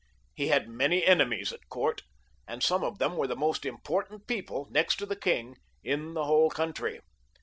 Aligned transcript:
He 0.33 0.47
had 0.47 0.67
many 0.67 1.05
enemies 1.05 1.53
at 1.53 1.69
court, 1.69 2.01
and 2.47 2.63
some 2.63 2.83
of 2.83 2.97
them 2.97 3.15
were 3.17 3.27
the 3.27 3.35
most 3.35 3.67
important 3.67 4.25
people 4.25 4.67
next 4.71 4.95
to 4.95 5.05
the 5.05 5.15
king, 5.15 5.57
in 5.83 6.15
the 6.15 6.25
whole 6.25 6.49
country. 6.49 7.01